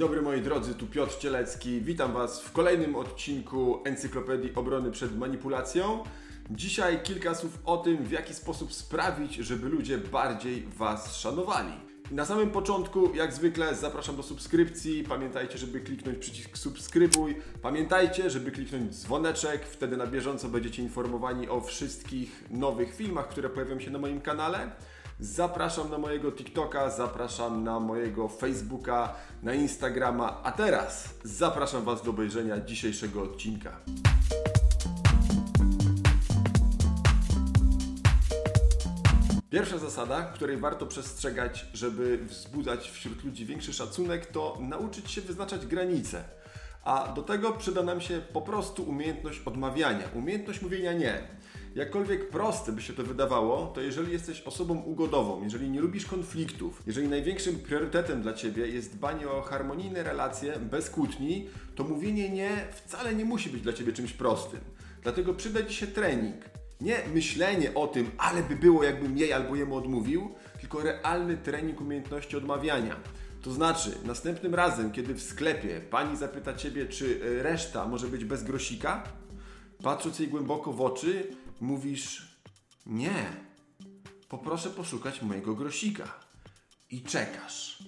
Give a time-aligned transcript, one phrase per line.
[0.00, 1.80] dobry moi drodzy, tu Piotr Cielecki.
[1.80, 6.04] Witam Was w kolejnym odcinku Encyklopedii Obrony przed Manipulacją.
[6.50, 11.72] Dzisiaj kilka słów o tym, w jaki sposób sprawić, żeby ludzie bardziej Was szanowali.
[12.10, 15.04] Na samym początku, jak zwykle, zapraszam do subskrypcji.
[15.04, 17.36] Pamiętajcie, żeby kliknąć przycisk subskrybuj.
[17.62, 19.66] Pamiętajcie, żeby kliknąć dzwoneczek.
[19.66, 24.70] Wtedy na bieżąco będziecie informowani o wszystkich nowych filmach, które pojawią się na moim kanale.
[25.22, 32.10] Zapraszam na mojego TikToka, zapraszam na mojego Facebooka, na Instagrama, a teraz zapraszam Was do
[32.10, 33.76] obejrzenia dzisiejszego odcinka.
[39.50, 45.66] Pierwsza zasada, której warto przestrzegać, żeby wzbudzać wśród ludzi większy szacunek, to nauczyć się wyznaczać
[45.66, 46.24] granice.
[46.84, 51.22] A do tego przyda nam się po prostu umiejętność odmawiania, umiejętność mówienia nie.
[51.74, 56.82] Jakkolwiek proste by się to wydawało, to jeżeli jesteś osobą ugodową, jeżeli nie lubisz konfliktów,
[56.86, 62.50] jeżeli największym priorytetem dla Ciebie jest dbanie o harmonijne relacje bez kłótni, to mówienie nie
[62.74, 64.60] wcale nie musi być dla Ciebie czymś prostym.
[65.02, 66.36] Dlatego przyda Ci się trening.
[66.80, 71.80] Nie myślenie o tym, ale by było jakbym jej albo jemu odmówił, tylko realny trening
[71.80, 72.96] umiejętności odmawiania.
[73.42, 78.44] To znaczy, następnym razem, kiedy w sklepie pani zapyta Ciebie, czy reszta może być bez
[78.44, 79.04] grosika,
[79.82, 81.26] patrząc jej głęboko w oczy,
[81.60, 82.38] mówisz
[82.86, 83.26] nie,
[84.28, 86.30] poproszę poszukać mojego grosika.
[86.90, 87.82] I czekasz.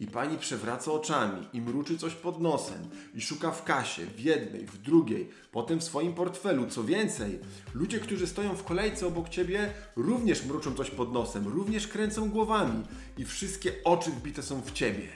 [0.00, 4.66] I pani przewraca oczami i mruczy coś pod nosem i szuka w kasie, w jednej,
[4.66, 6.66] w drugiej, potem w swoim portfelu.
[6.66, 7.38] Co więcej,
[7.74, 12.84] ludzie, którzy stoją w kolejce obok ciebie, również mruczą coś pod nosem, również kręcą głowami
[13.18, 15.08] i wszystkie oczy wbite są w ciebie.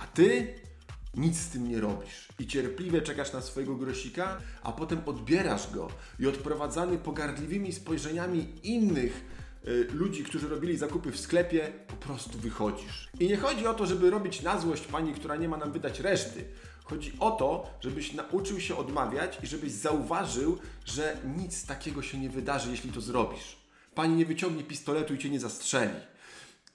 [0.00, 0.54] A ty
[1.16, 5.88] nic z tym nie robisz i cierpliwie czekasz na swojego grosika, a potem odbierasz go
[6.18, 9.24] i odprowadzany pogardliwymi spojrzeniami innych
[9.68, 13.08] y, ludzi, którzy robili zakupy w sklepie, po prostu wychodzisz.
[13.20, 16.00] I nie chodzi o to, żeby robić na złość pani, która nie ma nam wydać
[16.00, 16.44] reszty.
[16.84, 22.30] Chodzi o to, żebyś nauczył się odmawiać i żebyś zauważył, że nic takiego się nie
[22.30, 23.56] wydarzy, jeśli to zrobisz.
[23.94, 25.94] Pani nie wyciągnie pistoletu i cię nie zastrzeli.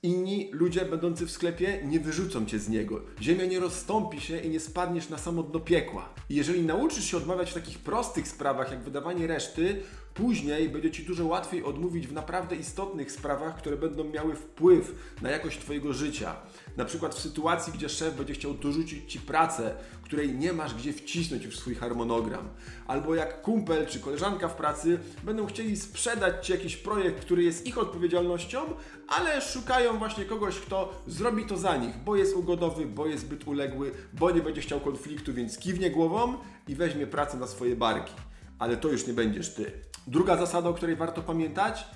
[0.04, 3.02] Inni ludzie będący w sklepie nie wyrzucą cię z niego.
[3.22, 6.10] Ziemia nie rozstąpi się i nie spadniesz na samo dno piekła.
[6.30, 9.82] I jeżeli nauczysz się odmawiać w takich prostych sprawach, jak wydawanie reszty,
[10.14, 15.30] później będzie ci dużo łatwiej odmówić w naprawdę istotnych sprawach, które będą miały wpływ na
[15.30, 16.36] jakość Twojego życia.
[16.78, 20.94] Na przykład w sytuacji, gdzie szef będzie chciał dorzucić Ci pracę, której nie masz gdzie
[20.94, 22.50] wcisnąć w swój harmonogram.
[22.88, 27.68] Albo jak kumpel czy koleżanka w pracy będą chcieli sprzedać Ci jakiś projekt, który jest
[27.68, 28.60] ich odpowiedzialnością,
[29.08, 33.48] ale szukają właśnie kogoś, kto zrobi to za nich, bo jest ugodowy, bo jest zbyt
[33.48, 36.38] uległy, bo nie będzie chciał konfliktu, więc kiwnie głową
[36.68, 38.14] i weźmie pracę na swoje barki.
[38.60, 39.89] Ale to już nie będziesz Ty.
[40.10, 41.88] Druga zasada, o której warto pamiętać,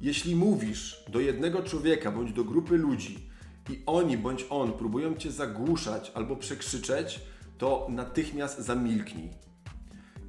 [0.00, 3.30] jeśli mówisz do jednego człowieka bądź do grupy ludzi
[3.70, 7.20] i oni bądź on próbują cię zagłuszać albo przekrzyczeć,
[7.58, 9.30] to natychmiast zamilknij.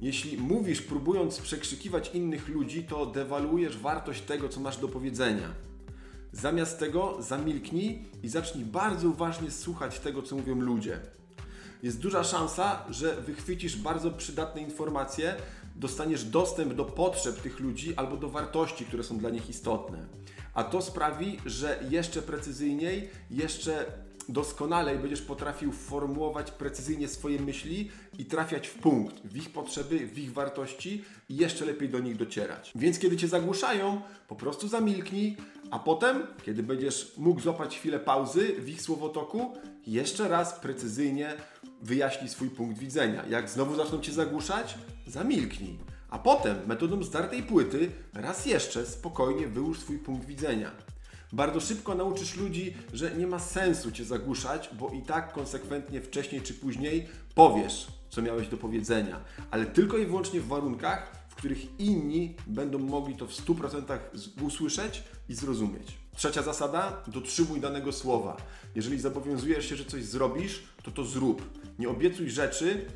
[0.00, 5.48] Jeśli mówisz próbując przekrzykiwać innych ludzi, to dewaluujesz wartość tego, co masz do powiedzenia.
[6.32, 11.00] Zamiast tego zamilknij i zacznij bardzo uważnie słuchać tego, co mówią ludzie.
[11.82, 15.36] Jest duża szansa, że wychwycisz bardzo przydatne informacje,
[15.76, 20.06] dostaniesz dostęp do potrzeb tych ludzi albo do wartości, które są dla nich istotne.
[20.54, 23.86] A to sprawi, że jeszcze precyzyjniej, jeszcze
[24.28, 30.18] doskonalej będziesz potrafił formułować precyzyjnie swoje myśli i trafiać w punkt, w ich potrzeby, w
[30.18, 32.72] ich wartości i jeszcze lepiej do nich docierać.
[32.74, 35.36] Więc kiedy cię zagłuszają, po prostu zamilknij,
[35.70, 39.56] a potem, kiedy będziesz mógł złapać chwilę pauzy w ich słowotoku,
[39.86, 41.36] jeszcze raz precyzyjnie
[41.82, 43.24] wyjaśnij swój punkt widzenia.
[43.26, 45.78] Jak znowu zaczną cię zagłuszać, zamilknij.
[46.10, 50.70] A potem metodą zdartej płyty raz jeszcze spokojnie wyłóż swój punkt widzenia.
[51.32, 56.42] Bardzo szybko nauczysz ludzi, że nie ma sensu cię zagłuszać, bo i tak konsekwentnie wcześniej
[56.42, 59.20] czy później powiesz, co miałeś do powiedzenia,
[59.50, 63.98] ale tylko i wyłącznie w warunkach, których inni będą mogli to w 100%
[64.42, 65.98] usłyszeć i zrozumieć.
[66.16, 68.36] Trzecia zasada: dotrzymuj danego słowa.
[68.74, 71.42] Jeżeli zobowiązujesz się, że coś zrobisz, to to zrób.
[71.78, 72.86] Nie obiecuj rzeczy,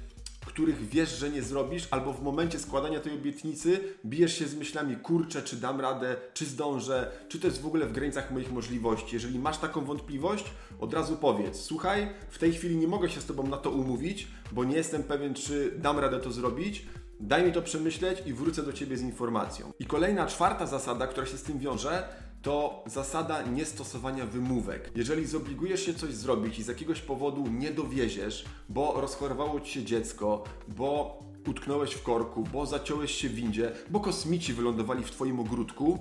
[0.47, 4.97] których wiesz, że nie zrobisz, albo w momencie składania tej obietnicy bijesz się z myślami,
[4.97, 9.15] kurczę, czy dam radę, czy zdążę, czy to jest w ogóle w granicach moich możliwości.
[9.15, 10.45] Jeżeli masz taką wątpliwość,
[10.81, 14.29] od razu powiedz, słuchaj, w tej chwili nie mogę się z Tobą na to umówić,
[14.53, 16.87] bo nie jestem pewien, czy dam radę to zrobić,
[17.21, 19.73] daj mi to przemyśleć i wrócę do Ciebie z informacją.
[19.79, 22.09] I kolejna, czwarta zasada, która się z tym wiąże,
[22.43, 24.91] to zasada niestosowania wymówek.
[24.95, 29.85] Jeżeli zobligujesz się coś zrobić i z jakiegoś powodu nie dowieziesz, bo rozchorowało ci się
[29.85, 35.41] dziecko, bo utknąłeś w korku, bo zaciąłeś się w windzie, bo kosmici wylądowali w Twoim
[35.41, 35.99] ogródku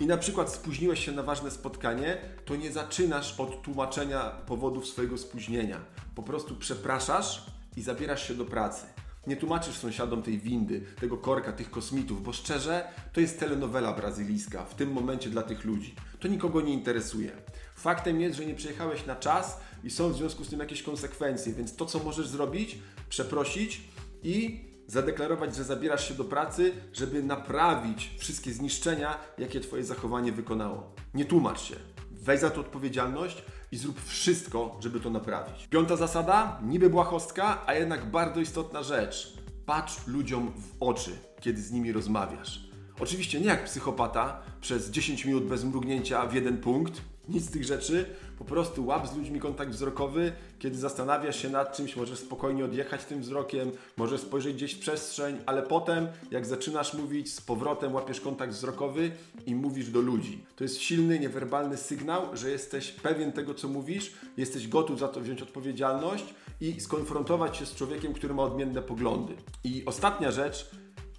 [0.00, 5.18] i na przykład spóźniłeś się na ważne spotkanie, to nie zaczynasz od tłumaczenia powodów swojego
[5.18, 5.80] spóźnienia.
[6.14, 7.46] Po prostu przepraszasz
[7.76, 8.86] i zabierasz się do pracy.
[9.26, 14.64] Nie tłumaczysz sąsiadom tej windy, tego korka, tych kosmitów, bo szczerze, to jest telenowela brazylijska
[14.64, 15.94] w tym momencie dla tych ludzi.
[16.20, 17.30] To nikogo nie interesuje.
[17.74, 21.52] Faktem jest, że nie przyjechałeś na czas i są w związku z tym jakieś konsekwencje,
[21.52, 22.78] więc to, co możesz zrobić,
[23.08, 23.80] przeprosić
[24.22, 30.94] i zadeklarować, że zabierasz się do pracy, żeby naprawić wszystkie zniszczenia, jakie Twoje zachowanie wykonało.
[31.14, 31.76] Nie tłumacz się.
[32.10, 33.42] Weź za to odpowiedzialność
[33.72, 35.66] i zrób wszystko, żeby to naprawić.
[35.66, 39.34] Piąta zasada, niby błahostka, a jednak bardzo istotna rzecz.
[39.66, 41.10] Patrz ludziom w oczy,
[41.40, 42.66] kiedy z nimi rozmawiasz.
[43.00, 47.64] Oczywiście nie jak psychopata, przez 10 minut bez mrugnięcia w jeden punkt, nic z tych
[47.64, 48.06] rzeczy,
[48.38, 53.04] po prostu łap z ludźmi kontakt wzrokowy, kiedy zastanawiasz się nad czymś, możesz spokojnie odjechać
[53.04, 58.20] tym wzrokiem, możesz spojrzeć gdzieś w przestrzeń, ale potem, jak zaczynasz mówić, z powrotem łapiesz
[58.20, 59.10] kontakt wzrokowy
[59.46, 60.44] i mówisz do ludzi.
[60.56, 65.20] To jest silny, niewerbalny sygnał, że jesteś pewien tego, co mówisz, jesteś gotów za to
[65.20, 66.24] wziąć odpowiedzialność
[66.60, 69.34] i skonfrontować się z człowiekiem, który ma odmienne poglądy.
[69.64, 70.70] I ostatnia rzecz,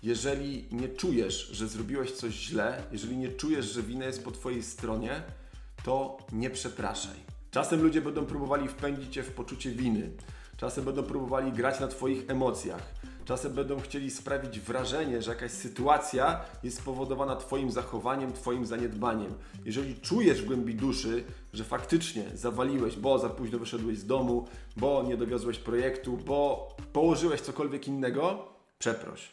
[0.03, 4.63] jeżeli nie czujesz, że zrobiłeś coś źle, jeżeli nie czujesz, że wina jest po Twojej
[4.63, 5.23] stronie,
[5.87, 7.15] to nie przepraszaj.
[7.51, 10.11] Czasem ludzie będą próbowali wpędzić Cię w poczucie winy.
[10.57, 12.93] Czasem będą próbowali grać na Twoich emocjach.
[13.25, 19.33] Czasem będą chcieli sprawić wrażenie, że jakaś sytuacja jest spowodowana Twoim zachowaniem, Twoim zaniedbaniem.
[19.65, 21.23] Jeżeli czujesz w głębi duszy,
[21.53, 24.47] że faktycznie zawaliłeś, bo za późno wyszedłeś z domu,
[24.77, 28.47] bo nie dowiozłeś projektu, bo położyłeś cokolwiek innego,
[28.79, 29.31] przeproś.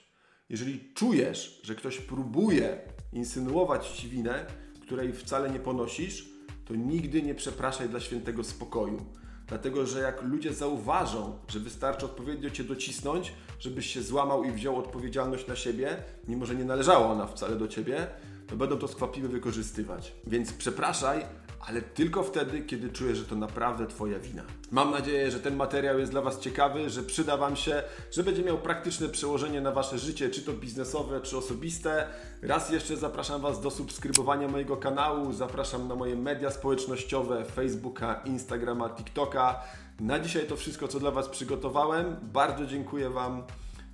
[0.49, 2.79] Jeżeli czujesz, że ktoś próbuje
[3.13, 4.47] insynuować Ci winę,
[4.83, 6.34] której wcale nie ponosisz,
[6.65, 9.05] to nigdy nie przepraszaj dla świętego spokoju.
[9.47, 14.77] Dlatego, że jak ludzie zauważą, że wystarczy odpowiednio cię docisnąć, żebyś się złamał i wziął
[14.77, 15.97] odpowiedzialność na siebie,
[16.29, 18.07] mimo że nie należała ona wcale do ciebie,
[18.47, 20.13] to będą to skwapliwie wykorzystywać.
[20.27, 21.25] Więc przepraszaj,
[21.69, 24.43] ale tylko wtedy, kiedy czujesz, że to naprawdę Twoja wina.
[24.71, 27.83] Mam nadzieję, że ten materiał jest dla Was ciekawy, że przyda Wam się,
[28.13, 32.07] że będzie miał praktyczne przełożenie na Wasze życie, czy to biznesowe, czy osobiste.
[32.43, 38.91] Raz jeszcze zapraszam Was do subskrybowania mojego kanału, zapraszam na moje media społecznościowe, Facebooka, Instagrama,
[38.91, 39.61] TikToka.
[40.01, 42.17] Na dzisiaj to wszystko, co dla Was przygotowałem.
[42.23, 43.43] Bardzo dziękuję Wam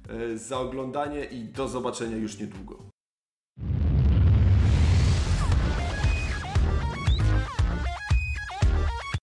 [0.08, 2.99] e, za oglądanie i do zobaczenia już niedługo.